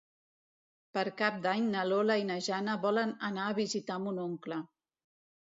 [0.97, 4.61] Per Cap d'Any na Lola i na Jana volen anar a visitar mon oncle.